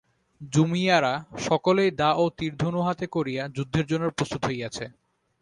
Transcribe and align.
জুমিয়ারা 0.51 1.13
সকলেই 1.47 1.91
দা 1.91 2.09
ও 2.15 2.25
তীরধনু 2.37 2.79
হাতে 2.81 3.05
করিয়া 3.15 3.43
যুদ্ধের 3.55 3.85
জন্য 3.85 4.05
প্রস্তুত 4.17 4.41
হইয়াছে। 4.49 4.85